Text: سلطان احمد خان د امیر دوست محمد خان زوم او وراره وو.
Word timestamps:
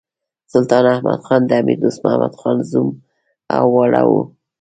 سلطان 0.53 0.85
احمد 0.93 1.19
خان 1.27 1.41
د 1.45 1.51
امیر 1.61 1.77
دوست 1.83 1.99
محمد 2.05 2.33
خان 2.39 2.57
زوم 2.71 2.89
او 3.57 3.65
وراره 3.75 4.01
وو. 4.09 4.21